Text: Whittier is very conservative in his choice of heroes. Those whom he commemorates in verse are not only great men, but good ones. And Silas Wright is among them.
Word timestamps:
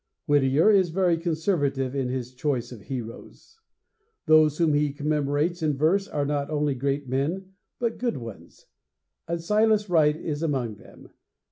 Whittier 0.25 0.71
is 0.71 0.89
very 0.89 1.15
conservative 1.15 1.93
in 1.95 2.09
his 2.09 2.33
choice 2.33 2.71
of 2.71 2.81
heroes. 2.81 3.59
Those 4.25 4.57
whom 4.57 4.73
he 4.73 4.93
commemorates 4.93 5.61
in 5.61 5.77
verse 5.77 6.07
are 6.07 6.25
not 6.25 6.49
only 6.49 6.73
great 6.73 7.07
men, 7.07 7.51
but 7.77 7.99
good 7.99 8.17
ones. 8.17 8.65
And 9.27 9.39
Silas 9.43 9.91
Wright 9.91 10.15
is 10.15 10.41
among 10.41 10.77
them. 10.77 11.11